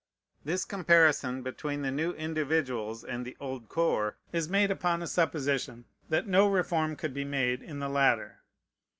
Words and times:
This 0.43 0.65
comparison 0.65 1.43
between 1.43 1.83
the 1.83 1.91
new 1.91 2.13
individuals 2.13 3.03
and 3.03 3.23
the 3.23 3.37
old 3.39 3.69
corps 3.69 4.17
is 4.33 4.49
made 4.49 4.71
upon 4.71 5.03
a 5.03 5.05
supposition 5.07 5.85
that 6.09 6.25
no 6.25 6.47
reform 6.49 6.95
could 6.95 7.13
be 7.13 7.23
made 7.23 7.61
in 7.61 7.77
the 7.77 7.87
latter. 7.87 8.39